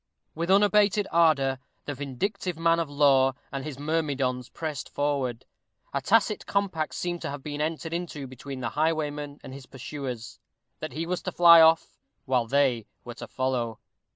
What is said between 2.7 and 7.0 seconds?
of law and his myrmidons pressed forward. A tacit compact